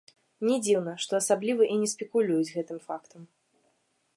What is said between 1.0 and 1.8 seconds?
што асабліва і